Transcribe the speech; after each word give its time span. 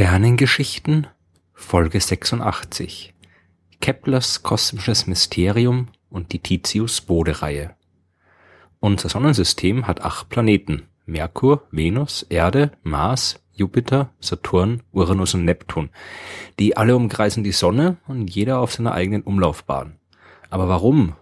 Sternengeschichten 0.00 1.08
Folge 1.52 2.00
86 2.00 3.12
Keplers 3.82 4.42
kosmisches 4.42 5.06
Mysterium 5.06 5.88
und 6.08 6.32
die 6.32 6.38
Titius-Bode-Reihe 6.38 7.74
Unser 8.78 9.10
Sonnensystem 9.10 9.86
hat 9.86 10.00
acht 10.00 10.30
Planeten 10.30 10.84
Merkur, 11.04 11.66
Venus, 11.70 12.22
Erde, 12.30 12.72
Mars, 12.82 13.40
Jupiter, 13.52 14.08
Saturn, 14.20 14.82
Uranus 14.90 15.34
und 15.34 15.44
Neptun. 15.44 15.90
Die 16.58 16.78
alle 16.78 16.96
umkreisen 16.96 17.44
die 17.44 17.52
Sonne 17.52 17.98
und 18.08 18.34
jeder 18.34 18.60
auf 18.60 18.72
seiner 18.72 18.94
eigenen 18.94 19.20
Umlaufbahn. 19.20 19.98
Aber 20.48 20.66
warum 20.66 21.14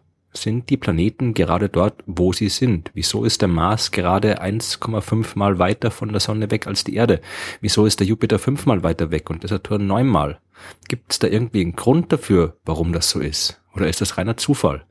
sind 0.43 0.71
die 0.71 0.77
Planeten 0.77 1.35
gerade 1.35 1.69
dort, 1.69 2.03
wo 2.07 2.33
sie 2.33 2.49
sind? 2.49 2.91
Wieso 2.95 3.25
ist 3.25 3.43
der 3.43 3.49
Mars 3.49 3.91
gerade 3.91 4.43
1,5 4.43 5.37
mal 5.37 5.59
weiter 5.59 5.91
von 5.91 6.11
der 6.11 6.21
Sonne 6.21 6.51
weg 6.51 6.67
als 6.67 6.85
die 6.85 6.95
Erde? 6.95 7.21
Wieso 7.61 7.87
ist 7.87 8.01
der 8.01 8.07
Jupiter 8.07 8.39
fünfmal 8.39 8.83
weiter 8.83 9.11
weg 9.11 9.31
und 9.31 9.43
der 9.43 9.51
Saturn 9.51 9.87
neunmal? 9.87 10.41
Gibt 10.89 11.13
es 11.13 11.19
da 11.19 11.27
irgendwie 11.27 11.61
einen 11.61 11.77
Grund 11.77 12.13
dafür, 12.13 12.57
warum 12.65 12.93
das 12.93 13.11
so 13.11 13.21
ist? 13.21 13.61
Oder 13.75 13.89
ist 13.89 14.01
das 14.01 14.19
reiner 14.19 14.37
Zufall? 14.37 14.85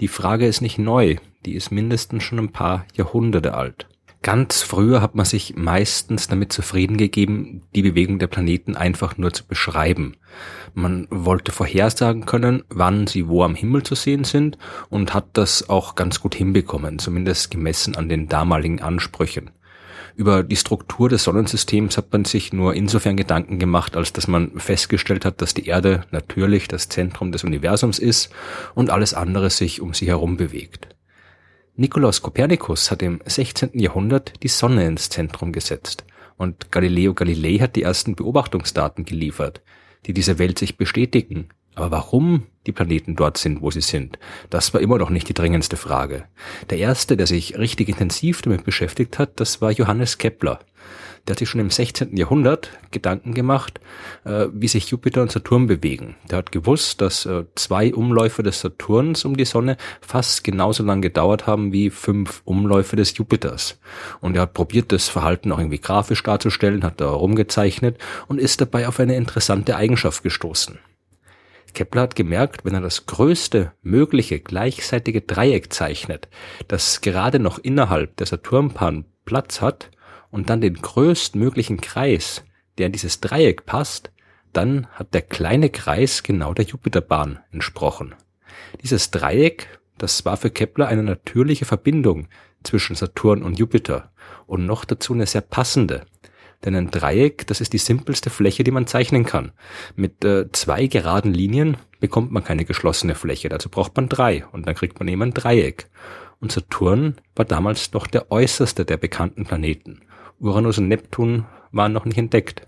Die 0.00 0.08
Frage 0.08 0.46
ist 0.46 0.60
nicht 0.60 0.78
neu, 0.78 1.16
die 1.44 1.54
ist 1.54 1.72
mindestens 1.72 2.22
schon 2.22 2.38
ein 2.38 2.52
paar 2.52 2.86
Jahrhunderte 2.94 3.54
alt. 3.54 3.88
Ganz 4.28 4.60
früher 4.60 5.00
hat 5.00 5.14
man 5.14 5.24
sich 5.24 5.56
meistens 5.56 6.28
damit 6.28 6.52
zufrieden 6.52 6.98
gegeben, 6.98 7.62
die 7.74 7.80
Bewegung 7.80 8.18
der 8.18 8.26
Planeten 8.26 8.76
einfach 8.76 9.16
nur 9.16 9.32
zu 9.32 9.46
beschreiben. 9.46 10.18
Man 10.74 11.06
wollte 11.08 11.50
vorhersagen 11.50 12.26
können, 12.26 12.62
wann 12.68 13.06
sie 13.06 13.26
wo 13.26 13.42
am 13.42 13.54
Himmel 13.54 13.84
zu 13.84 13.94
sehen 13.94 14.24
sind 14.24 14.58
und 14.90 15.14
hat 15.14 15.28
das 15.32 15.70
auch 15.70 15.94
ganz 15.94 16.20
gut 16.20 16.34
hinbekommen, 16.34 16.98
zumindest 16.98 17.50
gemessen 17.50 17.96
an 17.96 18.10
den 18.10 18.28
damaligen 18.28 18.82
Ansprüchen. 18.82 19.50
Über 20.14 20.42
die 20.42 20.56
Struktur 20.56 21.08
des 21.08 21.24
Sonnensystems 21.24 21.96
hat 21.96 22.12
man 22.12 22.26
sich 22.26 22.52
nur 22.52 22.74
insofern 22.74 23.16
Gedanken 23.16 23.58
gemacht, 23.58 23.96
als 23.96 24.12
dass 24.12 24.28
man 24.28 24.50
festgestellt 24.60 25.24
hat, 25.24 25.40
dass 25.40 25.54
die 25.54 25.64
Erde 25.64 26.02
natürlich 26.10 26.68
das 26.68 26.90
Zentrum 26.90 27.32
des 27.32 27.44
Universums 27.44 27.98
ist 27.98 28.28
und 28.74 28.90
alles 28.90 29.14
andere 29.14 29.48
sich 29.48 29.80
um 29.80 29.94
sie 29.94 30.06
herum 30.06 30.36
bewegt. 30.36 30.97
Nikolaus 31.80 32.22
Kopernikus 32.22 32.90
hat 32.90 33.02
im 33.02 33.20
16. 33.24 33.78
Jahrhundert 33.78 34.42
die 34.42 34.48
Sonne 34.48 34.84
ins 34.84 35.10
Zentrum 35.10 35.52
gesetzt 35.52 36.04
und 36.36 36.72
Galileo 36.72 37.14
Galilei 37.14 37.58
hat 37.58 37.76
die 37.76 37.84
ersten 37.84 38.16
Beobachtungsdaten 38.16 39.04
geliefert, 39.04 39.62
die 40.04 40.12
diese 40.12 40.40
Welt 40.40 40.58
sich 40.58 40.76
bestätigen. 40.76 41.50
Aber 41.76 41.92
warum 41.92 42.48
die 42.66 42.72
Planeten 42.72 43.14
dort 43.14 43.38
sind, 43.38 43.62
wo 43.62 43.70
sie 43.70 43.80
sind, 43.80 44.18
das 44.50 44.74
war 44.74 44.80
immer 44.80 44.98
noch 44.98 45.10
nicht 45.10 45.28
die 45.28 45.34
dringendste 45.34 45.76
Frage. 45.76 46.24
Der 46.68 46.78
erste, 46.78 47.16
der 47.16 47.28
sich 47.28 47.56
richtig 47.56 47.88
intensiv 47.88 48.42
damit 48.42 48.64
beschäftigt 48.64 49.20
hat, 49.20 49.38
das 49.38 49.60
war 49.60 49.70
Johannes 49.70 50.18
Kepler 50.18 50.58
der 51.28 51.34
hat 51.34 51.40
sich 51.40 51.48
schon 51.50 51.60
im 51.60 51.68
16. 51.68 52.16
Jahrhundert 52.16 52.70
Gedanken 52.90 53.34
gemacht, 53.34 53.80
äh, 54.24 54.46
wie 54.50 54.66
sich 54.66 54.88
Jupiter 54.88 55.20
und 55.20 55.30
Saturn 55.30 55.66
bewegen. 55.66 56.16
Der 56.30 56.38
hat 56.38 56.52
gewusst, 56.52 57.02
dass 57.02 57.26
äh, 57.26 57.44
zwei 57.54 57.92
Umläufe 57.92 58.42
des 58.42 58.60
Saturns 58.60 59.26
um 59.26 59.36
die 59.36 59.44
Sonne 59.44 59.76
fast 60.00 60.42
genauso 60.42 60.82
lang 60.84 61.02
gedauert 61.02 61.46
haben 61.46 61.70
wie 61.70 61.90
fünf 61.90 62.40
Umläufe 62.46 62.96
des 62.96 63.14
Jupiters. 63.18 63.78
Und 64.20 64.36
er 64.36 64.42
hat 64.42 64.54
probiert, 64.54 64.90
das 64.90 65.10
Verhalten 65.10 65.52
auch 65.52 65.58
irgendwie 65.58 65.80
grafisch 65.80 66.22
darzustellen, 66.22 66.82
hat 66.82 66.98
da 66.98 67.10
rumgezeichnet 67.10 67.98
und 68.26 68.40
ist 68.40 68.62
dabei 68.62 68.88
auf 68.88 68.98
eine 68.98 69.14
interessante 69.14 69.76
Eigenschaft 69.76 70.22
gestoßen. 70.22 70.78
Kepler 71.74 72.02
hat 72.02 72.16
gemerkt, 72.16 72.64
wenn 72.64 72.74
er 72.74 72.80
das 72.80 73.04
größte 73.04 73.72
mögliche 73.82 74.40
gleichseitige 74.40 75.20
Dreieck 75.20 75.72
zeichnet, 75.72 76.28
das 76.68 77.02
gerade 77.02 77.38
noch 77.38 77.58
innerhalb 77.58 78.16
der 78.16 78.26
Saturnbahn 78.26 79.04
Platz 79.26 79.60
hat, 79.60 79.90
und 80.30 80.50
dann 80.50 80.60
den 80.60 80.74
größtmöglichen 80.74 81.80
Kreis, 81.80 82.44
der 82.76 82.86
in 82.86 82.92
dieses 82.92 83.20
Dreieck 83.20 83.66
passt, 83.66 84.10
dann 84.52 84.86
hat 84.88 85.14
der 85.14 85.22
kleine 85.22 85.70
Kreis 85.70 86.22
genau 86.22 86.54
der 86.54 86.64
Jupiterbahn 86.64 87.40
entsprochen. 87.52 88.14
Dieses 88.82 89.10
Dreieck, 89.10 89.78
das 89.98 90.24
war 90.24 90.36
für 90.36 90.50
Kepler 90.50 90.88
eine 90.88 91.02
natürliche 91.02 91.64
Verbindung 91.64 92.28
zwischen 92.62 92.96
Saturn 92.96 93.42
und 93.42 93.58
Jupiter 93.58 94.12
und 94.46 94.66
noch 94.66 94.84
dazu 94.84 95.12
eine 95.12 95.26
sehr 95.26 95.42
passende. 95.42 96.06
Denn 96.64 96.74
ein 96.74 96.90
Dreieck, 96.90 97.46
das 97.46 97.60
ist 97.60 97.72
die 97.72 97.78
simpelste 97.78 98.30
Fläche, 98.30 98.64
die 98.64 98.72
man 98.72 98.88
zeichnen 98.88 99.24
kann. 99.24 99.52
Mit 99.94 100.24
äh, 100.24 100.50
zwei 100.50 100.88
geraden 100.88 101.32
Linien 101.32 101.76
bekommt 102.00 102.32
man 102.32 102.42
keine 102.42 102.64
geschlossene 102.64 103.14
Fläche, 103.14 103.48
dazu 103.48 103.68
braucht 103.68 103.96
man 103.96 104.08
drei 104.08 104.44
und 104.46 104.66
dann 104.66 104.74
kriegt 104.74 104.98
man 104.98 105.08
eben 105.08 105.22
ein 105.22 105.34
Dreieck. 105.34 105.88
Und 106.40 106.52
Saturn 106.52 107.16
war 107.36 107.44
damals 107.44 107.92
noch 107.92 108.06
der 108.06 108.30
äußerste 108.30 108.84
der 108.84 108.96
bekannten 108.96 109.44
Planeten. 109.44 110.02
Uranus 110.40 110.78
und 110.78 110.88
Neptun 110.88 111.46
waren 111.72 111.92
noch 111.92 112.04
nicht 112.04 112.18
entdeckt. 112.18 112.66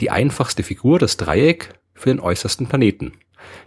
Die 0.00 0.10
einfachste 0.10 0.62
Figur, 0.62 0.98
das 0.98 1.16
Dreieck, 1.16 1.74
für 1.94 2.10
den 2.10 2.20
äußersten 2.20 2.66
Planeten. 2.68 3.12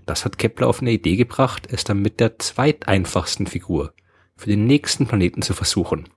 Das 0.05 0.25
hat 0.25 0.37
Kepler 0.37 0.67
auf 0.67 0.81
eine 0.81 0.91
Idee 0.91 1.15
gebracht, 1.15 1.67
es 1.71 1.83
dann 1.83 2.01
mit 2.01 2.19
der 2.19 2.39
zweiteinfachsten 2.39 3.47
Figur 3.47 3.93
für 4.35 4.49
den 4.49 4.65
nächsten 4.65 5.05
Planeten 5.05 5.41
zu 5.41 5.53
versuchen. 5.53 6.09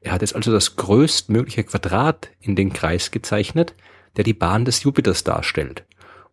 Er 0.00 0.12
hat 0.12 0.22
jetzt 0.22 0.34
also 0.34 0.50
das 0.52 0.76
größtmögliche 0.76 1.64
Quadrat 1.64 2.30
in 2.40 2.56
den 2.56 2.72
Kreis 2.72 3.10
gezeichnet, 3.10 3.74
der 4.16 4.24
die 4.24 4.34
Bahn 4.34 4.64
des 4.64 4.82
Jupiters 4.82 5.24
darstellt. 5.24 5.84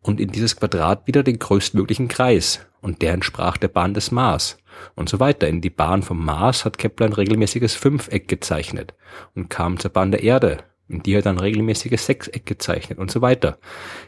Und 0.04 0.20
in 0.20 0.30
dieses 0.30 0.56
Quadrat 0.56 1.08
wieder 1.08 1.24
den 1.24 1.40
größtmöglichen 1.40 2.08
Kreis. 2.08 2.60
Und 2.82 3.02
der 3.02 3.14
entsprach 3.14 3.58
der 3.58 3.70
Bahn 3.70 3.94
des 3.94 4.12
Mars 4.12 4.58
und 4.96 5.10
so 5.10 5.20
weiter. 5.20 5.48
In 5.48 5.62
die 5.62 5.70
Bahn 5.70 6.04
vom 6.04 6.24
Mars 6.24 6.66
hat 6.66 6.78
Kepler 6.78 7.08
ein 7.08 7.14
regelmäßiges 7.14 7.76
Fünfeck 7.76 8.28
gezeichnet 8.28 8.94
und 9.36 9.50
kam 9.50 9.80
zur 9.80 9.92
Bahn 9.92 10.12
der 10.12 10.24
Erde, 10.24 10.64
in 10.88 11.02
die 11.04 11.14
er 11.14 11.22
dann 11.22 11.40
regelmäßiges 11.40 12.06
Sechseck 12.06 12.46
gezeichnet 12.46 13.00
und 13.00 13.12
so 13.12 13.22
weiter. 13.22 13.58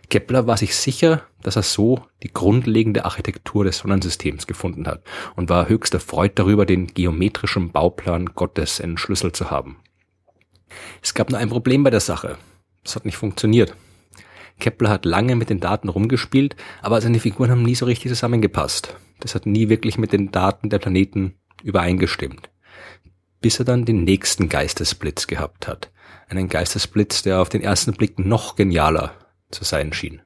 Kepler 0.10 0.48
war 0.48 0.58
sich 0.58 0.76
sicher, 0.76 1.24
dass 1.42 1.56
er 1.56 1.64
so 1.64 2.06
die 2.24 2.34
grundlegende 2.34 3.06
Architektur 3.06 3.64
des 3.64 3.80
Sonnensystems 3.80 4.48
gefunden 4.48 4.88
hat 4.88 5.04
und 5.36 5.50
war 5.50 5.70
höchst 5.70 5.94
erfreut 5.94 6.34
darüber, 6.36 6.66
den 6.66 6.88
geometrischen 6.88 7.72
Bauplan 7.72 8.28
Gottes 8.28 8.80
entschlüsselt 8.80 9.36
zu 9.36 9.52
haben. 9.52 9.78
Es 11.02 11.14
gab 11.14 11.30
nur 11.30 11.40
ein 11.40 11.50
Problem 11.50 11.84
bei 11.84 11.90
der 11.90 12.00
Sache. 12.00 12.38
Es 12.84 12.96
hat 12.96 13.06
nicht 13.06 13.18
funktioniert. 13.18 13.76
Kepler 14.60 14.90
hat 14.90 15.06
lange 15.06 15.36
mit 15.36 15.50
den 15.50 15.60
Daten 15.60 15.90
rumgespielt, 15.90 16.56
aber 16.82 17.02
seine 17.02 17.20
Figuren 17.20 17.52
haben 17.52 17.64
nie 17.64 17.76
so 17.76 17.86
richtig 17.86 18.10
zusammengepasst. 18.10 18.96
Das 19.20 19.36
hat 19.36 19.46
nie 19.46 19.70
wirklich 19.70 19.98
mit 19.98 20.14
den 20.14 20.32
Daten 20.32 20.70
der 20.70 20.80
Planeten 20.80 21.36
übereingestimmt. 21.64 22.50
Bis 23.42 23.60
er 23.60 23.66
dann 23.66 23.86
den 23.86 24.04
nächsten 24.04 24.50
Geistesblitz 24.50 25.28
gehabt 25.28 25.68
hat. 25.68 25.92
Einen 26.30 26.50
Geistesblitz, 26.50 27.22
der 27.22 27.42
auf 27.42 27.50
den 27.50 27.62
ersten 27.62 27.94
Blick 27.94 28.18
noch 28.18 28.56
genialer 28.56 29.14
zu 29.52 29.64
sein 29.64 29.94
schien. 29.94 30.22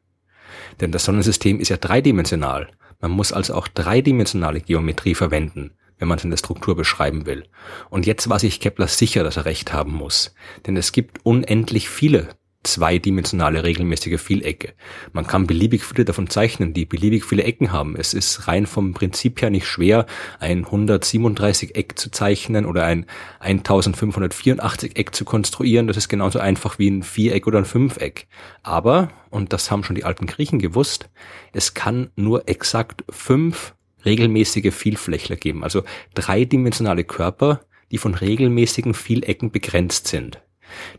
Denn 0.80 0.92
das 0.92 1.06
Sonnensystem 1.06 1.60
ist 1.60 1.70
ja 1.70 1.78
dreidimensional. 1.78 2.70
Man 3.02 3.12
muss 3.12 3.34
also 3.34 3.54
auch 3.56 3.68
dreidimensionale 3.68 4.62
Geometrie 4.62 5.16
verwenden, 5.16 5.72
wenn 5.98 6.08
man 6.08 6.20
seine 6.20 6.38
Struktur 6.38 6.76
beschreiben 6.76 7.26
will. 7.26 7.48
Und 7.90 8.06
jetzt 8.06 8.30
war 8.30 8.40
sich 8.40 8.60
Kepler 8.60 8.88
sicher, 8.88 9.24
dass 9.24 9.38
er 9.38 9.46
recht 9.46 9.74
haben 9.74 9.94
muss. 9.94 10.34
Denn 10.66 10.78
es 10.78 10.92
gibt 10.92 11.26
unendlich 11.26 11.90
viele 11.90 12.30
zweidimensionale 12.64 13.64
regelmäßige 13.64 14.20
Vielecke. 14.20 14.74
Man 15.14 15.26
kann 15.26 15.48
beliebig 15.48 15.84
viele 15.84 16.06
davon 16.06 16.30
zeichnen, 16.30 16.74
die 16.74 16.86
beliebig 16.86 17.24
viele 17.24 17.44
Ecken 17.44 17.72
haben. 17.72 17.96
Es 17.96 18.14
ist 18.14 18.48
rein 18.48 18.66
vom 18.66 18.94
Prinzip 18.94 19.42
her 19.42 19.50
nicht 19.50 19.66
schwer, 19.66 20.06
ein 20.40 20.66
137 20.66 21.76
Eck 21.76 21.98
zu 21.98 22.12
zeichnen 22.12 22.66
oder 22.66 22.84
ein 22.84 23.06
1584 23.40 24.98
Eck 24.98 25.16
zu 25.16 25.24
konstruieren. 25.24 25.88
Das 25.88 25.98
ist 25.98 26.10
genauso 26.10 26.40
einfach 26.40 26.80
wie 26.80 26.90
ein 26.90 27.04
Viereck 27.04 27.48
oder 27.48 27.60
ein 27.60 27.66
Fünfeck. 27.66 28.28
Aber, 28.62 29.10
und 29.30 29.54
das 29.54 29.72
haben 29.72 29.84
schon 29.84 29.96
die 29.96 30.04
alten 30.04 30.26
Griechen 30.26 30.60
gewusst, 30.60 31.10
es 31.54 31.74
kann 31.74 32.12
nur 32.16 32.50
exakt 32.50 33.06
fünf 33.10 33.74
regelmäßige 34.06 34.74
Vielflächler 34.74 35.36
geben, 35.36 35.64
also 35.64 35.84
dreidimensionale 36.14 37.04
Körper, 37.04 37.62
die 37.92 37.98
von 37.98 38.16
regelmäßigen 38.16 38.94
Vielecken 38.94 39.52
begrenzt 39.52 40.08
sind. 40.08 40.42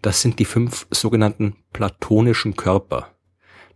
Das 0.03 0.23
sind 0.23 0.39
die 0.39 0.45
fünf 0.45 0.87
sogenannten 0.91 1.57
platonischen 1.73 2.57
Körper. 2.57 3.15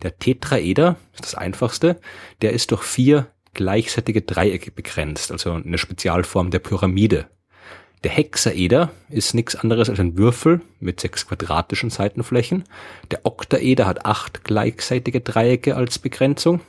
Der 0.03 0.19
Tetraeder 0.19 0.97
ist 1.15 1.25
das 1.25 1.35
einfachste, 1.35 2.01
der 2.43 2.53
ist 2.53 2.71
durch 2.71 2.83
vier 2.83 3.29
gleichseitige 3.55 4.23
Dreiecke 4.23 4.71
begrenzt, 4.71 5.31
also 5.31 5.53
eine 5.53 5.79
Spezialform 5.79 6.51
der 6.51 6.59
Pyramide. 6.59 7.31
Der 8.03 8.11
Hexaeder 8.11 8.91
ist 9.09 9.33
nichts 9.33 9.57
anderes 9.57 9.89
als 9.89 9.99
ein 9.99 10.19
Würfel 10.19 10.61
mit 10.79 11.01
sechs 11.01 11.27
quadratischen 11.27 11.89
Seitenflächen. 11.89 12.65
Der 13.11 13.25
Oktaeder 13.25 13.87
hat 13.87 14.05
acht 14.05 14.45
gleichseitige 14.45 15.23
Dreiecke 15.23 15.75
als 15.75 15.99
Begrenzung. 15.99 16.61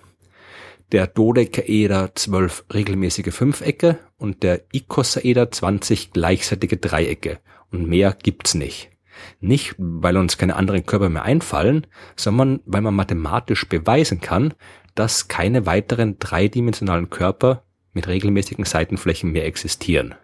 Der 0.94 1.07
Dodekaeder 1.07 2.16
zwölf 2.16 2.63
regelmäßige 2.74 3.33
Fünfecke 3.33 3.98
und 4.16 4.44
der 4.44 4.62
Ikosaeder 4.71 5.51
zwanzig 5.51 6.13
gleichseitige 6.13 6.78
Dreiecke. 6.78 7.39
Und 7.69 7.89
mehr 7.89 8.16
gibt's 8.21 8.54
nicht. 8.54 8.92
Nicht, 9.39 9.75
weil 9.77 10.17
uns 10.17 10.38
keine 10.38 10.56
anderen 10.56 10.85
Körper 10.85 11.09
mehr 11.09 11.23
einfallen, 11.23 11.88
sondern 12.15 12.62
weil 12.65 12.81
man 12.81 12.95
mathematisch 12.95 13.67
beweisen 13.67 14.21
kann, 14.21 14.53
dass 14.95 15.27
keine 15.27 15.65
weiteren 15.65 16.19
dreidimensionalen 16.19 17.09
Körper 17.09 17.63
mit 17.94 18.07
regelmäßigen 18.07 18.65
Seitenflächen 18.65 19.31
mehr 19.31 19.45
existieren. 19.45 20.15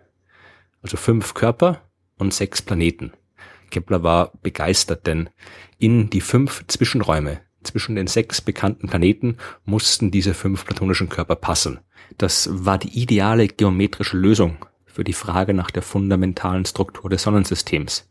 Also 0.82 0.98
fünf 0.98 1.34
Körper 1.34 1.82
und 2.18 2.34
sechs 2.34 2.62
Planeten. 2.62 3.14
Kepler 3.70 4.04
war 4.04 4.34
begeistert, 4.42 5.08
denn 5.08 5.30
in 5.78 6.10
die 6.10 6.22
fünf 6.22 6.66
Zwischenräume 6.68 7.42
zwischen 7.64 7.96
den 7.96 8.08
sechs 8.08 8.42
bekannten 8.42 8.88
Planeten 8.88 9.38
mussten 9.66 10.12
diese 10.12 10.34
fünf 10.34 10.66
platonischen 10.66 11.10
Körper 11.10 11.36
passen. 11.36 11.80
Das 12.18 12.50
war 12.52 12.78
die 12.78 13.00
ideale 13.00 13.48
geometrische 13.48 14.18
Lösung 14.18 14.66
für 14.86 15.04
die 15.04 15.14
Frage 15.14 15.54
nach 15.54 15.72
der 15.72 15.82
fundamentalen 15.82 16.66
Struktur 16.66 17.10
des 17.10 17.24
Sonnensystems. 17.24 18.10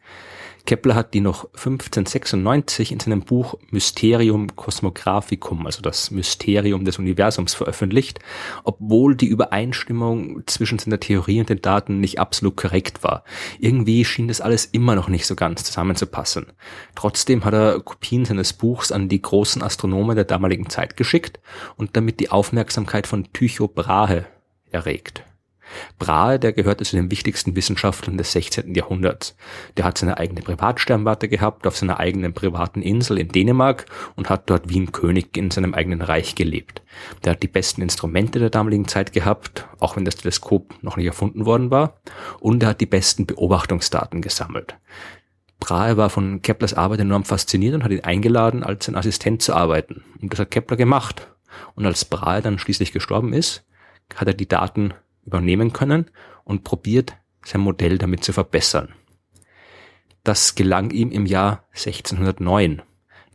Kepler 0.71 0.95
hat 0.95 1.15
die 1.15 1.21
noch 1.21 1.47
1596 1.47 2.93
in 2.93 3.01
seinem 3.01 3.23
Buch 3.23 3.57
Mysterium 3.73 4.55
Cosmographicum, 4.55 5.67
also 5.67 5.83
das 5.83 6.13
Mysterium 6.13 6.85
des 6.85 7.01
Universums, 7.01 7.55
veröffentlicht, 7.55 8.21
obwohl 8.63 9.17
die 9.17 9.27
Übereinstimmung 9.27 10.45
zwischen 10.47 10.79
seiner 10.79 11.01
Theorie 11.01 11.41
und 11.41 11.49
den 11.49 11.61
Daten 11.61 11.99
nicht 11.99 12.21
absolut 12.21 12.57
korrekt 12.57 13.03
war. 13.03 13.25
Irgendwie 13.59 14.05
schien 14.05 14.29
das 14.29 14.41
alles 14.41 14.65
immer 14.65 14.95
noch 14.95 15.09
nicht 15.09 15.27
so 15.27 15.35
ganz 15.35 15.65
zusammenzupassen. 15.65 16.47
Trotzdem 16.95 17.45
hat 17.45 17.55
er 17.55 17.81
Kopien 17.81 18.25
seines 18.25 18.53
Buchs 18.53 18.93
an 18.93 19.09
die 19.09 19.21
großen 19.21 19.65
Astronomen 19.65 20.15
der 20.15 20.25
damaligen 20.25 20.71
Zeit 20.71 20.97
geschickt 20.97 21.41
und 21.75 21.97
damit 21.97 22.21
die 22.21 22.31
Aufmerksamkeit 22.31 23.09
von 23.09 23.33
Tycho 23.33 23.67
Brahe 23.67 24.27
erregt. 24.71 25.25
Brahe, 25.99 26.39
der 26.39 26.53
gehörte 26.53 26.85
zu 26.85 26.97
den 26.97 27.11
wichtigsten 27.11 27.57
Wissenschaftlern 27.57 28.19
des 28.19 28.33
16. 28.33 28.75
Jahrhunderts. 28.75 29.37
Der 29.77 29.85
hat 29.85 29.99
seine 29.99 30.19
eigene 30.19 30.43
Privatsternwarte 30.43 31.29
gehabt 31.29 31.67
auf 31.67 31.77
seiner 31.77 32.01
eigenen 32.01 32.33
privaten 32.33 32.83
Insel 32.83 33.19
in 33.19 33.29
Dänemark 33.29 33.87
und 34.17 34.29
hat 34.29 34.49
dort 34.51 34.69
wie 34.69 34.81
ein 34.81 34.93
König 34.93 35.37
in 35.37 35.51
seinem 35.51 35.75
eigenen 35.75 36.03
Reich 36.03 36.35
gelebt. 36.35 36.83
Der 37.25 37.33
hat 37.33 37.43
die 37.43 37.49
besten 37.49 37.83
Instrumente 37.83 38.39
der 38.39 38.51
damaligen 38.51 38.89
Zeit 38.89 39.13
gehabt, 39.13 39.67
auch 39.79 39.97
wenn 39.97 40.05
das 40.05 40.17
Teleskop 40.17 40.75
noch 40.83 40.97
nicht 40.97 41.07
erfunden 41.07 41.47
worden 41.47 41.71
war, 41.71 42.01
und 42.41 42.63
er 42.63 42.71
hat 42.71 42.81
die 42.81 42.87
besten 42.87 43.27
Beobachtungsdaten 43.27 44.23
gesammelt. 44.23 44.77
Brahe 45.61 45.97
war 45.97 46.11
von 46.11 46.43
Keplers 46.43 46.75
Arbeit 46.75 47.01
enorm 47.01 47.25
fasziniert 47.25 47.75
und 47.75 47.85
hat 47.85 47.93
ihn 47.93 48.05
eingeladen, 48.05 48.65
als 48.65 48.87
sein 48.87 48.97
Assistent 48.97 49.43
zu 49.43 49.55
arbeiten. 49.55 50.03
Und 50.21 50.33
das 50.33 50.41
hat 50.41 50.51
Kepler 50.51 50.77
gemacht. 50.77 51.29
Und 51.75 51.87
als 51.87 52.05
Brahe 52.05 52.43
dann 52.43 52.59
schließlich 52.59 52.93
gestorben 52.93 53.33
ist, 53.33 53.65
hat 54.15 54.27
er 54.27 54.35
die 54.35 54.49
Daten 54.49 54.95
übernehmen 55.25 55.73
können 55.73 56.07
und 56.45 56.65
probiert, 56.65 57.17
sein 57.45 57.61
Modell 57.61 57.99
damit 57.99 58.25
zu 58.25 58.33
verbessern. 58.33 58.95
Das 60.25 60.55
gelang 60.55 60.91
ihm 60.91 61.11
im 61.11 61.27
Jahr 61.27 61.65
1609. 61.73 62.83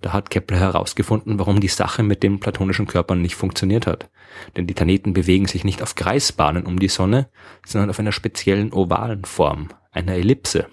Da 0.02 0.14
hat 0.14 0.30
Kepler 0.30 0.60
herausgefunden, 0.60 1.40
warum 1.40 1.60
die 1.60 1.68
Sache 1.68 2.04
mit 2.04 2.22
den 2.22 2.40
platonischen 2.40 2.86
Körpern 2.86 3.22
nicht 3.22 3.36
funktioniert 3.36 3.88
hat. 3.88 4.10
Denn 4.56 4.68
die 4.68 4.74
Planeten 4.74 5.14
bewegen 5.14 5.48
sich 5.48 5.64
nicht 5.64 5.82
auf 5.82 5.96
Kreisbahnen 5.96 6.66
um 6.66 6.78
die 6.78 6.90
Sonne, 6.90 7.30
sondern 7.66 7.90
auf 7.90 8.00
einer 8.00 8.12
speziellen 8.12 8.72
ovalen 8.72 9.26
Form, 9.26 9.70
einer 9.92 10.14
Ellipse. 10.14 10.68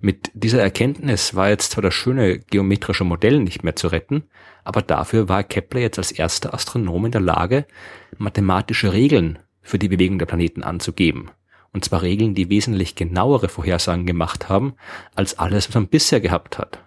Mit 0.00 0.30
dieser 0.34 0.60
Erkenntnis 0.60 1.34
war 1.34 1.48
jetzt 1.48 1.72
zwar 1.72 1.82
das 1.82 1.94
schöne 1.94 2.38
geometrische 2.38 3.04
Modell 3.04 3.40
nicht 3.40 3.64
mehr 3.64 3.76
zu 3.76 3.88
retten, 3.88 4.24
aber 4.62 4.82
dafür 4.82 5.28
war 5.28 5.44
Kepler 5.44 5.80
jetzt 5.80 5.98
als 5.98 6.12
erster 6.12 6.52
Astronom 6.52 7.06
in 7.06 7.12
der 7.12 7.20
Lage, 7.20 7.66
mathematische 8.18 8.92
Regeln 8.92 9.38
für 9.64 9.78
die 9.78 9.88
Bewegung 9.88 10.20
der 10.20 10.26
Planeten 10.26 10.62
anzugeben. 10.62 11.30
Und 11.72 11.84
zwar 11.84 12.02
Regeln, 12.02 12.36
die 12.36 12.50
wesentlich 12.50 12.94
genauere 12.94 13.48
Vorhersagen 13.48 14.06
gemacht 14.06 14.48
haben, 14.48 14.74
als 15.16 15.38
alles, 15.40 15.68
was 15.68 15.74
man 15.74 15.88
bisher 15.88 16.20
gehabt 16.20 16.58
hat. 16.58 16.78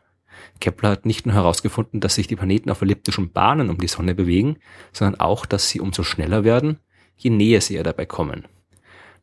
Kepler 0.62 0.91
hat 0.91 1.06
nicht 1.06 1.25
nur 1.25 1.35
herausgefunden, 1.35 2.00
dass 2.00 2.15
sich 2.15 2.27
die 2.27 2.38
Planeten 2.38 2.71
auf 2.71 2.81
elliptischen 2.81 3.31
Bahnen 3.31 3.69
um 3.69 3.77
die 3.77 3.88
Sonne 3.88 4.15
bewegen, 4.15 4.57
sondern 4.94 5.19
auch, 5.19 5.45
dass 5.45 5.69
sie 5.69 5.81
umso 5.81 6.03
schneller 6.03 6.45
werden, 6.45 6.79
je 7.18 7.29
näher 7.29 7.59
sie 7.59 7.75
ihr 7.75 7.83
dabei 7.83 8.06
kommen. 8.06 8.45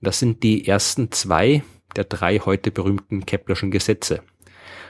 Das 0.02 0.18
sind 0.18 0.42
die 0.42 0.68
ersten 0.68 1.10
zwei 1.12 1.62
der 1.96 2.04
drei 2.04 2.40
heute 2.40 2.70
berühmten 2.70 3.24
Keplerschen 3.24 3.70
Gesetze. 3.70 4.22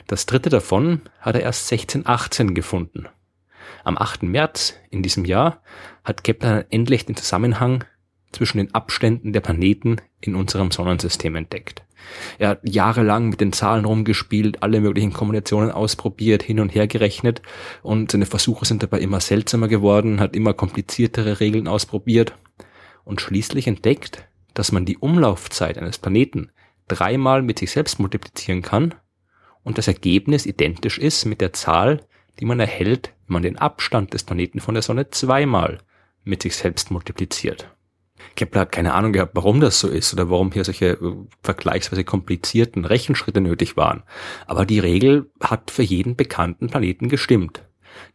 Das 0.06 0.26
dritte 0.26 0.50
davon 0.50 1.02
hat 1.20 1.34
er 1.34 1.42
erst 1.42 1.70
1618 1.70 2.54
gefunden. 2.54 3.08
Am 3.84 3.96
8. 3.96 4.22
März 4.22 4.74
in 4.90 5.02
diesem 5.02 5.24
Jahr 5.24 5.62
hat 6.02 6.24
Kepler 6.24 6.66
endlich 6.70 7.06
den 7.06 7.16
Zusammenhang 7.16 7.84
zwischen 8.34 8.58
den 8.58 8.74
Abständen 8.74 9.32
der 9.32 9.40
Planeten 9.40 9.96
in 10.20 10.34
unserem 10.34 10.70
Sonnensystem 10.70 11.36
entdeckt. 11.36 11.82
Er 12.38 12.50
hat 12.50 12.60
jahrelang 12.64 13.30
mit 13.30 13.40
den 13.40 13.52
Zahlen 13.52 13.84
rumgespielt, 13.84 14.62
alle 14.62 14.80
möglichen 14.80 15.12
Kombinationen 15.12 15.70
ausprobiert, 15.70 16.42
hin 16.42 16.60
und 16.60 16.74
her 16.74 16.86
gerechnet 16.86 17.40
und 17.82 18.12
seine 18.12 18.26
Versuche 18.26 18.66
sind 18.66 18.82
dabei 18.82 19.00
immer 19.00 19.20
seltsamer 19.20 19.68
geworden, 19.68 20.20
hat 20.20 20.36
immer 20.36 20.52
kompliziertere 20.52 21.40
Regeln 21.40 21.68
ausprobiert 21.68 22.36
und 23.04 23.20
schließlich 23.20 23.66
entdeckt, 23.66 24.26
dass 24.52 24.72
man 24.72 24.84
die 24.84 24.98
Umlaufzeit 24.98 25.78
eines 25.78 25.98
Planeten 25.98 26.50
dreimal 26.88 27.42
mit 27.42 27.58
sich 27.58 27.70
selbst 27.70 27.98
multiplizieren 27.98 28.62
kann 28.62 28.94
und 29.62 29.78
das 29.78 29.88
Ergebnis 29.88 30.44
identisch 30.44 30.98
ist 30.98 31.24
mit 31.24 31.40
der 31.40 31.52
Zahl, 31.52 32.02
die 32.38 32.44
man 32.44 32.60
erhält, 32.60 33.12
wenn 33.26 33.34
man 33.34 33.42
den 33.42 33.58
Abstand 33.58 34.12
des 34.12 34.24
Planeten 34.24 34.60
von 34.60 34.74
der 34.74 34.82
Sonne 34.82 35.10
zweimal 35.10 35.78
mit 36.24 36.42
sich 36.42 36.56
selbst 36.56 36.90
multipliziert. 36.90 37.73
Kepler 38.36 38.62
hat 38.62 38.72
keine 38.72 38.94
Ahnung 38.94 39.12
gehabt, 39.12 39.32
warum 39.34 39.60
das 39.60 39.80
so 39.80 39.88
ist 39.88 40.12
oder 40.12 40.30
warum 40.30 40.52
hier 40.52 40.64
solche 40.64 40.92
äh, 40.92 41.12
vergleichsweise 41.42 42.04
komplizierten 42.04 42.84
Rechenschritte 42.84 43.40
nötig 43.40 43.76
waren. 43.76 44.02
Aber 44.46 44.66
die 44.66 44.78
Regel 44.78 45.30
hat 45.40 45.70
für 45.70 45.82
jeden 45.82 46.16
bekannten 46.16 46.68
Planeten 46.68 47.08
gestimmt. 47.08 47.62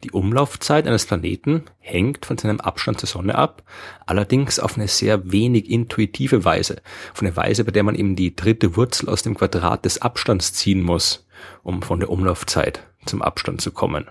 Die 0.04 0.10
Umlaufzeit 0.10 0.86
eines 0.86 1.06
Planeten 1.06 1.64
hängt 1.78 2.26
von 2.26 2.36
seinem 2.36 2.60
Abstand 2.60 3.00
zur 3.00 3.08
Sonne 3.08 3.34
ab, 3.34 3.62
allerdings 4.04 4.58
auf 4.58 4.76
eine 4.76 4.88
sehr 4.88 5.32
wenig 5.32 5.70
intuitive 5.70 6.44
Weise, 6.44 6.82
auf 7.12 7.22
eine 7.22 7.34
Weise, 7.34 7.64
bei 7.64 7.72
der 7.72 7.82
man 7.82 7.94
eben 7.94 8.16
die 8.16 8.36
dritte 8.36 8.76
Wurzel 8.76 9.08
aus 9.08 9.22
dem 9.22 9.36
Quadrat 9.36 9.86
des 9.86 10.02
Abstands 10.02 10.52
ziehen 10.52 10.82
muss, 10.82 11.26
um 11.62 11.80
von 11.82 12.00
der 12.00 12.10
Umlaufzeit 12.10 12.86
zum 13.06 13.22
Abstand 13.22 13.62
zu 13.62 13.70
kommen. 13.72 14.06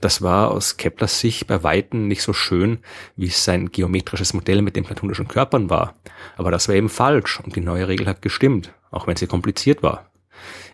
Das 0.00 0.22
war 0.22 0.50
aus 0.50 0.76
Keplers 0.76 1.20
Sicht 1.20 1.46
bei 1.46 1.62
Weitem 1.62 2.08
nicht 2.08 2.22
so 2.22 2.32
schön, 2.32 2.78
wie 3.16 3.28
sein 3.28 3.70
geometrisches 3.70 4.34
Modell 4.34 4.62
mit 4.62 4.76
den 4.76 4.84
platonischen 4.84 5.28
Körpern 5.28 5.70
war. 5.70 5.94
Aber 6.36 6.50
das 6.50 6.68
war 6.68 6.74
eben 6.74 6.88
falsch 6.88 7.40
und 7.40 7.54
die 7.54 7.60
neue 7.60 7.88
Regel 7.88 8.06
hat 8.06 8.22
gestimmt, 8.22 8.72
auch 8.90 9.06
wenn 9.06 9.16
sie 9.16 9.26
kompliziert 9.26 9.82
war. 9.82 10.10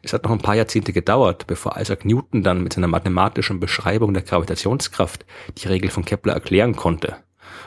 Es 0.03 0.13
hat 0.13 0.25
noch 0.25 0.31
ein 0.31 0.39
paar 0.39 0.55
Jahrzehnte 0.55 0.93
gedauert, 0.93 1.47
bevor 1.47 1.77
Isaac 1.79 2.05
Newton 2.05 2.43
dann 2.43 2.63
mit 2.63 2.73
seiner 2.73 2.87
mathematischen 2.87 3.61
Beschreibung 3.61 4.15
der 4.15 4.23
Gravitationskraft 4.23 5.27
die 5.59 5.69
Regel 5.69 5.91
von 5.91 6.05
Kepler 6.05 6.35
erklären 6.35 6.77
konnte 6.77 7.17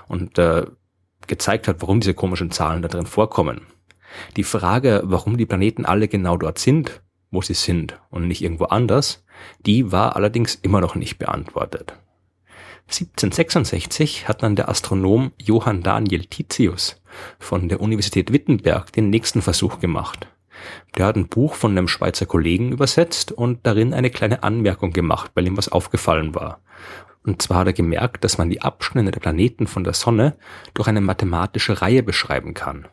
und 0.08 0.38
äh, 0.40 0.66
gezeigt 1.28 1.68
hat, 1.68 1.82
warum 1.82 2.00
diese 2.00 2.14
komischen 2.14 2.52
Zahlen 2.52 2.82
da 2.82 2.88
drin 2.88 3.06
vorkommen. 3.06 3.62
Die 4.36 4.44
Frage, 4.44 5.02
warum 5.06 5.38
die 5.38 5.46
Planeten 5.46 5.86
alle 5.86 6.08
genau 6.08 6.38
dort 6.38 6.60
sind, 6.60 7.02
wo 7.30 7.42
sie 7.42 7.54
sind 7.54 8.00
und 8.10 8.28
nicht 8.28 8.42
irgendwo 8.42 8.66
anders, 8.66 9.24
die 9.66 9.92
war 9.92 10.16
allerdings 10.16 10.56
immer 10.56 10.82
noch 10.82 10.96
nicht 10.96 11.18
beantwortet. 11.18 11.94
1766 12.88 14.28
hat 14.28 14.44
dann 14.44 14.56
der 14.56 14.68
Astronom 14.68 15.32
Johann 15.38 15.82
Daniel 15.82 16.26
Titius 16.26 17.02
von 17.40 17.70
der 17.70 17.80
Universität 17.80 18.34
Wittenberg 18.34 18.92
den 18.92 19.10
nächsten 19.10 19.42
Versuch 19.42 19.80
gemacht. 19.80 20.28
Der 20.98 21.06
hat 21.06 21.16
ein 21.16 21.28
Buch 21.28 21.56
von 21.56 21.72
einem 21.72 21.88
Schweizer 21.88 22.26
Kollegen 22.26 22.72
übersetzt 22.72 23.32
und 23.32 23.60
darin 23.64 23.94
eine 23.94 24.10
kleine 24.10 24.44
Anmerkung 24.44 24.92
gemacht, 24.92 25.32
weil 25.36 25.48
ihm 25.48 25.58
was 25.58 25.70
aufgefallen 25.70 26.36
war. 26.36 26.62
Und 27.24 27.42
zwar 27.42 27.60
hat 27.60 27.68
er 27.68 27.74
gemerkt, 27.74 28.24
dass 28.24 28.38
man 28.38 28.50
die 28.50 28.62
Abstände 28.62 29.12
der 29.12 29.20
Planeten 29.20 29.68
von 29.68 29.84
der 29.84 29.94
Sonne 29.94 30.36
durch 30.74 30.88
eine 30.88 31.02
mathematische 31.02 31.82
Reihe 31.82 32.04
beschreiben 32.04 32.54
kann. 32.54 32.88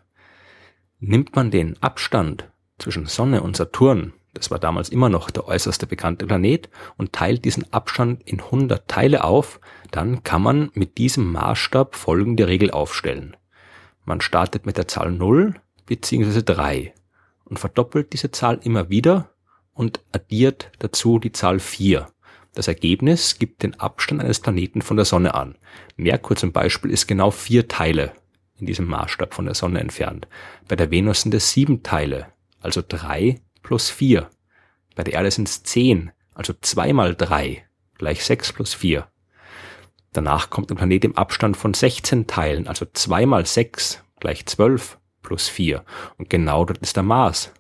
Nimmt 1.00 1.34
man 1.34 1.50
den 1.50 1.80
Abstand 1.82 2.50
zwischen 2.78 3.06
Sonne 3.06 3.42
und 3.42 3.56
Saturn 3.56 4.12
das 4.38 4.50
war 4.50 4.58
damals 4.58 4.88
immer 4.88 5.08
noch 5.08 5.30
der 5.30 5.46
äußerste 5.46 5.86
bekannte 5.86 6.26
Planet, 6.26 6.68
und 6.96 7.12
teilt 7.12 7.44
diesen 7.44 7.72
Abstand 7.72 8.22
in 8.24 8.40
100 8.40 8.88
Teile 8.88 9.24
auf, 9.24 9.60
dann 9.90 10.22
kann 10.22 10.42
man 10.42 10.70
mit 10.74 10.98
diesem 10.98 11.32
Maßstab 11.32 11.96
folgende 11.96 12.46
Regel 12.46 12.70
aufstellen. 12.70 13.36
Man 14.04 14.20
startet 14.20 14.64
mit 14.64 14.76
der 14.76 14.88
Zahl 14.88 15.10
0 15.10 15.54
bzw. 15.86 16.42
3 16.42 16.94
und 17.44 17.58
verdoppelt 17.58 18.12
diese 18.12 18.30
Zahl 18.30 18.60
immer 18.62 18.88
wieder 18.88 19.30
und 19.74 20.00
addiert 20.12 20.70
dazu 20.78 21.18
die 21.18 21.32
Zahl 21.32 21.58
4. 21.58 22.08
Das 22.54 22.68
Ergebnis 22.68 23.38
gibt 23.38 23.62
den 23.62 23.78
Abstand 23.78 24.22
eines 24.22 24.40
Planeten 24.40 24.82
von 24.82 24.96
der 24.96 25.04
Sonne 25.04 25.34
an. 25.34 25.56
Merkur 25.96 26.36
zum 26.36 26.52
Beispiel 26.52 26.90
ist 26.90 27.06
genau 27.06 27.30
vier 27.30 27.68
Teile 27.68 28.12
in 28.58 28.66
diesem 28.66 28.86
Maßstab 28.86 29.34
von 29.34 29.44
der 29.44 29.54
Sonne 29.54 29.80
entfernt. 29.80 30.26
Bei 30.66 30.76
der 30.76 30.90
Venus 30.90 31.22
sind 31.22 31.34
es 31.34 31.52
sieben 31.52 31.82
Teile, 31.82 32.26
also 32.60 32.82
drei 32.86 33.40
plus 33.68 33.90
4. 33.90 34.30
Bei 34.96 35.04
der 35.04 35.12
Erde 35.12 35.30
sind 35.30 35.46
es 35.46 35.62
10, 35.62 36.10
also 36.32 36.54
2 36.58 36.94
mal 36.94 37.14
3 37.14 37.66
gleich 37.98 38.24
6 38.24 38.54
plus 38.54 38.72
4. 38.72 39.06
Danach 40.14 40.48
kommt 40.48 40.70
ein 40.70 40.78
Planet 40.78 41.04
im 41.04 41.16
Abstand 41.18 41.54
von 41.54 41.74
16 41.74 42.26
Teilen, 42.26 42.66
also 42.66 42.86
2 42.90 43.26
mal 43.26 43.44
6 43.44 44.02
gleich 44.20 44.46
12 44.46 44.96
plus 45.20 45.50
4. 45.50 45.84
Und 46.16 46.30
genau 46.30 46.64
dort 46.64 46.78
ist 46.78 46.96
der 46.96 47.02
Mars. 47.02 47.52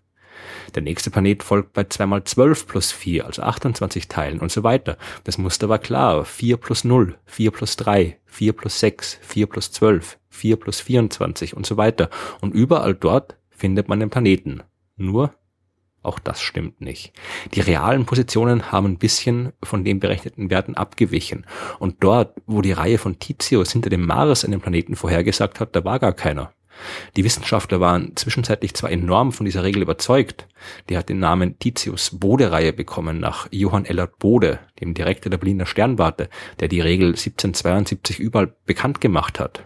Der 0.74 0.80
nächste 0.80 1.10
Planet 1.10 1.42
folgt 1.42 1.74
bei 1.74 1.84
2 1.84 2.06
mal 2.06 2.24
12 2.24 2.66
plus 2.66 2.90
4, 2.90 3.26
also 3.26 3.42
28 3.42 4.08
Teilen 4.08 4.40
und 4.40 4.50
so 4.50 4.62
weiter. 4.62 4.96
Das 5.24 5.36
Muster 5.36 5.68
war 5.68 5.78
klar. 5.78 6.24
4 6.24 6.56
plus 6.56 6.84
0, 6.84 7.18
4 7.26 7.50
plus 7.50 7.76
3, 7.76 8.18
4 8.24 8.52
plus 8.54 8.80
6, 8.80 9.18
4 9.20 9.46
plus 9.46 9.72
12, 9.72 10.18
4 10.30 10.56
plus 10.56 10.80
24 10.80 11.54
und 11.54 11.66
so 11.66 11.76
weiter. 11.76 12.08
Und 12.40 12.54
überall 12.54 12.94
dort 12.94 13.36
findet 13.50 13.88
man 13.88 14.00
den 14.00 14.08
Planeten. 14.08 14.62
Nur 14.96 15.34
Auch 16.08 16.18
das 16.18 16.40
stimmt 16.40 16.80
nicht. 16.80 17.12
Die 17.52 17.60
realen 17.60 18.06
Positionen 18.06 18.72
haben 18.72 18.86
ein 18.86 18.96
bisschen 18.96 19.52
von 19.62 19.84
den 19.84 20.00
berechneten 20.00 20.48
Werten 20.48 20.74
abgewichen. 20.74 21.44
Und 21.80 21.96
dort, 22.00 22.32
wo 22.46 22.62
die 22.62 22.72
Reihe 22.72 22.96
von 22.96 23.18
Titius 23.18 23.72
hinter 23.72 23.90
dem 23.90 24.06
Mars 24.06 24.42
einen 24.42 24.62
Planeten 24.62 24.96
vorhergesagt 24.96 25.60
hat, 25.60 25.76
da 25.76 25.84
war 25.84 25.98
gar 25.98 26.14
keiner. 26.14 26.50
Die 27.14 27.24
Wissenschaftler 27.24 27.78
waren 27.78 28.16
zwischenzeitlich 28.16 28.72
zwar 28.72 28.90
enorm 28.90 29.32
von 29.32 29.44
dieser 29.44 29.64
Regel 29.64 29.82
überzeugt, 29.82 30.48
die 30.88 30.96
hat 30.96 31.10
den 31.10 31.18
Namen 31.18 31.58
Titius-Bode-Reihe 31.58 32.72
bekommen 32.72 33.20
nach 33.20 33.46
Johann 33.50 33.84
Ellert 33.84 34.18
Bode, 34.18 34.60
dem 34.80 34.94
Direktor 34.94 35.28
der 35.28 35.36
Berliner 35.36 35.66
Sternwarte, 35.66 36.30
der 36.58 36.68
die 36.68 36.80
Regel 36.80 37.08
1772 37.08 38.18
überall 38.18 38.54
bekannt 38.64 39.02
gemacht 39.02 39.38
hat. 39.38 39.64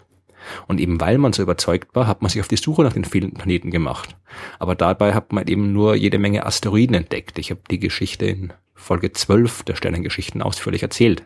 Und 0.67 0.81
eben 0.81 1.01
weil 1.01 1.19
man 1.19 1.33
so 1.33 1.43
überzeugt 1.43 1.95
war, 1.95 2.07
hat 2.07 2.23
man 2.23 2.31
sich 2.31 2.41
auf 2.41 2.49
die 2.49 2.57
Suche 2.57 2.83
nach 2.83 2.93
den 2.93 3.05
fehlenden 3.05 3.39
Planeten 3.39 3.71
gemacht. 3.71 4.17
Aber 4.59 4.75
dabei 4.75 5.15
hat 5.15 5.33
man 5.33 5.47
eben 5.47 5.73
nur 5.73 5.95
jede 5.95 6.19
Menge 6.19 6.47
Asteroiden 6.47 6.95
entdeckt. 6.95 7.39
Ich 7.39 7.51
habe 7.51 7.61
die 7.71 7.79
Geschichte 7.79 8.27
in 8.27 8.53
Folge 8.75 9.13
12 9.13 9.63
der 9.65 9.77
Sternengeschichten 9.77 10.43
ausführlich 10.43 10.83
erzählt. 10.83 11.25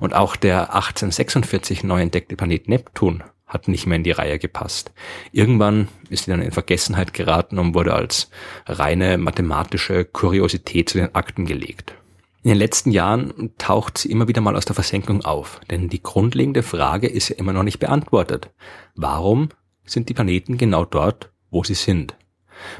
Und 0.00 0.14
auch 0.14 0.36
der 0.36 0.74
1846 0.74 1.84
neu 1.84 2.00
entdeckte 2.00 2.36
Planet 2.36 2.68
Neptun 2.68 3.22
hat 3.46 3.66
nicht 3.66 3.86
mehr 3.86 3.96
in 3.96 4.04
die 4.04 4.12
Reihe 4.12 4.38
gepasst. 4.38 4.92
Irgendwann 5.32 5.88
ist 6.10 6.24
sie 6.24 6.30
dann 6.30 6.42
in 6.42 6.52
Vergessenheit 6.52 7.14
geraten 7.14 7.58
und 7.58 7.74
wurde 7.74 7.94
als 7.94 8.30
reine 8.66 9.16
mathematische 9.16 10.04
Kuriosität 10.04 10.90
zu 10.90 10.98
den 10.98 11.14
Akten 11.14 11.46
gelegt. 11.46 11.94
In 12.42 12.50
den 12.50 12.58
letzten 12.58 12.92
Jahren 12.92 13.52
taucht 13.58 13.98
sie 13.98 14.10
immer 14.10 14.28
wieder 14.28 14.40
mal 14.40 14.56
aus 14.56 14.64
der 14.64 14.74
Versenkung 14.74 15.24
auf, 15.24 15.60
denn 15.70 15.88
die 15.88 16.02
grundlegende 16.02 16.62
Frage 16.62 17.08
ist 17.08 17.30
ja 17.30 17.36
immer 17.36 17.52
noch 17.52 17.64
nicht 17.64 17.80
beantwortet. 17.80 18.50
Warum 18.94 19.48
sind 19.84 20.08
die 20.08 20.14
Planeten 20.14 20.56
genau 20.56 20.84
dort, 20.84 21.30
wo 21.50 21.64
sie 21.64 21.74
sind? 21.74 22.16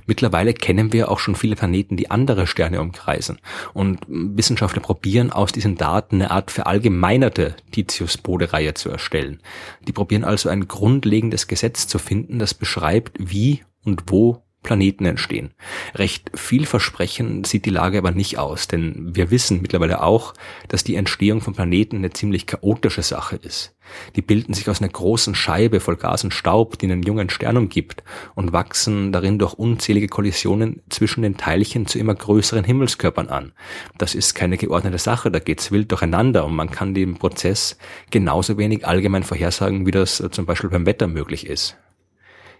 Mittlerweile 0.06 0.54
kennen 0.54 0.92
wir 0.92 1.10
auch 1.10 1.18
schon 1.18 1.34
viele 1.34 1.56
Planeten, 1.56 1.96
die 1.96 2.10
andere 2.10 2.46
Sterne 2.46 2.80
umkreisen. 2.80 3.38
Und 3.74 4.00
Wissenschaftler 4.08 4.82
probieren 4.82 5.30
aus 5.30 5.52
diesen 5.52 5.76
Daten 5.76 6.16
eine 6.16 6.30
Art 6.30 6.50
verallgemeinerte 6.50 7.56
Titius-Bode-Reihe 7.72 8.74
zu 8.74 8.90
erstellen. 8.90 9.40
Die 9.86 9.92
probieren 9.92 10.24
also 10.24 10.48
ein 10.48 10.68
grundlegendes 10.68 11.46
Gesetz 11.46 11.86
zu 11.86 11.98
finden, 11.98 12.38
das 12.38 12.54
beschreibt, 12.54 13.16
wie 13.18 13.62
und 13.84 14.04
wo 14.06 14.42
Planeten 14.62 15.04
entstehen. 15.04 15.52
Recht 15.94 16.30
vielversprechend 16.34 17.46
sieht 17.46 17.64
die 17.64 17.70
Lage 17.70 17.98
aber 17.98 18.10
nicht 18.10 18.38
aus, 18.38 18.68
denn 18.68 19.14
wir 19.14 19.30
wissen 19.30 19.62
mittlerweile 19.62 20.02
auch, 20.02 20.34
dass 20.66 20.84
die 20.84 20.96
Entstehung 20.96 21.40
von 21.40 21.54
Planeten 21.54 21.96
eine 21.96 22.10
ziemlich 22.10 22.46
chaotische 22.46 23.02
Sache 23.02 23.36
ist. 23.36 23.74
Die 24.16 24.22
bilden 24.22 24.54
sich 24.54 24.68
aus 24.68 24.80
einer 24.80 24.90
großen 24.90 25.34
Scheibe 25.34 25.80
voll 25.80 25.96
Gas 25.96 26.24
und 26.24 26.34
Staub, 26.34 26.78
die 26.78 26.86
einen 26.86 27.02
jungen 27.02 27.30
Stern 27.30 27.56
umgibt 27.56 28.02
und 28.34 28.52
wachsen 28.52 29.12
darin 29.12 29.38
durch 29.38 29.54
unzählige 29.54 30.08
Kollisionen 30.08 30.82
zwischen 30.90 31.22
den 31.22 31.36
Teilchen 31.36 31.86
zu 31.86 31.98
immer 31.98 32.14
größeren 32.14 32.64
Himmelskörpern 32.64 33.28
an. 33.28 33.52
Das 33.96 34.14
ist 34.14 34.34
keine 34.34 34.58
geordnete 34.58 34.98
Sache, 34.98 35.30
da 35.30 35.38
geht's 35.38 35.70
wild 35.72 35.90
durcheinander 35.90 36.44
und 36.44 36.54
man 36.54 36.70
kann 36.70 36.94
den 36.94 37.14
Prozess 37.14 37.78
genauso 38.10 38.58
wenig 38.58 38.86
allgemein 38.86 39.22
vorhersagen, 39.22 39.86
wie 39.86 39.92
das 39.92 40.22
zum 40.30 40.46
Beispiel 40.46 40.70
beim 40.70 40.84
Wetter 40.84 41.06
möglich 41.06 41.46
ist. 41.46 41.76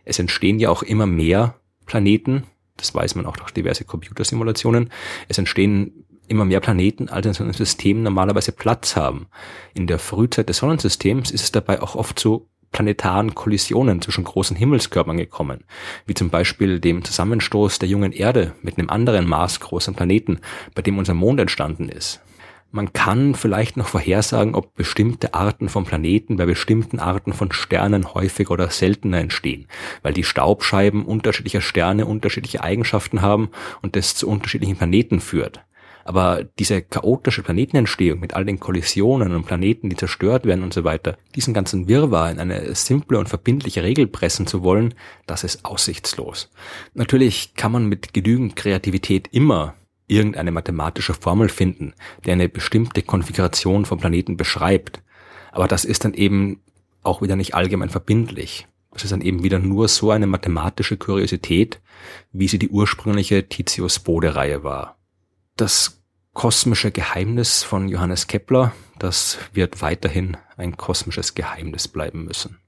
Es 0.04 0.18
entstehen 0.18 0.58
ja 0.58 0.70
auch 0.70 0.82
immer 0.82 1.06
mehr 1.06 1.56
Planeten. 1.88 2.44
Das 2.76 2.94
weiß 2.94 3.16
man 3.16 3.26
auch 3.26 3.36
durch 3.36 3.50
diverse 3.50 3.84
Computersimulationen. 3.84 4.90
Es 5.26 5.38
entstehen 5.38 6.04
immer 6.28 6.44
mehr 6.44 6.60
Planeten, 6.60 7.08
als 7.08 7.26
in 7.26 7.32
so 7.32 7.42
einem 7.42 7.54
System 7.54 8.04
normalerweise 8.04 8.52
Platz 8.52 8.94
haben. 8.94 9.26
In 9.74 9.88
der 9.88 9.98
Frühzeit 9.98 10.48
des 10.48 10.58
Sonnensystems 10.58 11.32
ist 11.32 11.42
es 11.42 11.50
dabei 11.50 11.82
auch 11.82 11.96
oft 11.96 12.18
zu 12.18 12.46
planetaren 12.70 13.34
Kollisionen 13.34 14.02
zwischen 14.02 14.24
großen 14.24 14.54
Himmelskörpern 14.54 15.16
gekommen, 15.16 15.64
wie 16.06 16.14
zum 16.14 16.28
Beispiel 16.28 16.80
dem 16.80 17.02
Zusammenstoß 17.02 17.78
der 17.78 17.88
jungen 17.88 18.12
Erde 18.12 18.52
mit 18.62 18.78
einem 18.78 18.90
anderen 18.90 19.26
maßgroßen 19.26 19.94
Planeten, 19.94 20.40
bei 20.74 20.82
dem 20.82 20.98
unser 20.98 21.14
Mond 21.14 21.40
entstanden 21.40 21.88
ist. 21.88 22.20
Man 22.70 22.92
kann 22.92 23.34
vielleicht 23.34 23.78
noch 23.78 23.88
vorhersagen, 23.88 24.54
ob 24.54 24.74
bestimmte 24.74 25.32
Arten 25.32 25.70
von 25.70 25.84
Planeten 25.84 26.36
bei 26.36 26.44
bestimmten 26.44 26.98
Arten 26.98 27.32
von 27.32 27.50
Sternen 27.50 28.12
häufiger 28.12 28.50
oder 28.50 28.68
seltener 28.68 29.18
entstehen, 29.18 29.66
weil 30.02 30.12
die 30.12 30.24
Staubscheiben 30.24 31.06
unterschiedlicher 31.06 31.62
Sterne 31.62 32.04
unterschiedliche 32.04 32.62
Eigenschaften 32.62 33.22
haben 33.22 33.48
und 33.80 33.96
das 33.96 34.14
zu 34.14 34.28
unterschiedlichen 34.28 34.76
Planeten 34.76 35.20
führt. 35.20 35.60
Aber 36.04 36.44
diese 36.58 36.82
chaotische 36.82 37.42
Planetenentstehung 37.42 38.20
mit 38.20 38.34
all 38.34 38.44
den 38.44 38.60
Kollisionen 38.60 39.34
und 39.34 39.46
Planeten, 39.46 39.88
die 39.88 39.96
zerstört 39.96 40.44
werden 40.44 40.62
und 40.62 40.74
so 40.74 40.84
weiter, 40.84 41.16
diesen 41.34 41.54
ganzen 41.54 41.88
Wirrwarr 41.88 42.30
in 42.30 42.38
eine 42.38 42.74
simple 42.74 43.18
und 43.18 43.28
verbindliche 43.28 43.82
Regel 43.82 44.06
pressen 44.06 44.46
zu 44.46 44.62
wollen, 44.62 44.94
das 45.26 45.44
ist 45.44 45.64
aussichtslos. 45.64 46.50
Natürlich 46.94 47.54
kann 47.54 47.72
man 47.72 47.86
mit 47.86 48.14
genügend 48.14 48.56
Kreativität 48.56 49.28
immer 49.32 49.74
irgendeine 50.08 50.50
mathematische 50.50 51.14
Formel 51.14 51.48
finden, 51.48 51.94
der 52.24 52.32
eine 52.32 52.48
bestimmte 52.48 53.02
Konfiguration 53.02 53.84
von 53.84 53.98
Planeten 53.98 54.36
beschreibt. 54.36 55.02
Aber 55.52 55.68
das 55.68 55.84
ist 55.84 56.04
dann 56.04 56.14
eben 56.14 56.60
auch 57.02 57.22
wieder 57.22 57.36
nicht 57.36 57.54
allgemein 57.54 57.90
verbindlich. 57.90 58.66
Das 58.90 59.04
ist 59.04 59.12
dann 59.12 59.20
eben 59.20 59.42
wieder 59.42 59.58
nur 59.58 59.86
so 59.88 60.10
eine 60.10 60.26
mathematische 60.26 60.96
Kuriosität, 60.96 61.80
wie 62.32 62.48
sie 62.48 62.58
die 62.58 62.70
ursprüngliche 62.70 63.48
Titius-Bode-Reihe 63.48 64.64
war. 64.64 64.98
Das 65.56 66.02
kosmische 66.32 66.90
Geheimnis 66.90 67.62
von 67.62 67.88
Johannes 67.88 68.26
Kepler, 68.26 68.72
das 68.98 69.38
wird 69.52 69.82
weiterhin 69.82 70.36
ein 70.56 70.76
kosmisches 70.76 71.34
Geheimnis 71.34 71.88
bleiben 71.88 72.24
müssen. 72.24 72.58